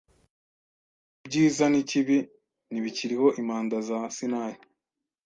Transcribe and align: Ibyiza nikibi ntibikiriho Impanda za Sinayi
Ibyiza 1.23 1.65
nikibi 1.69 2.17
ntibikiriho 2.71 3.27
Impanda 3.41 3.77
za 3.87 3.99
Sinayi 4.15 4.57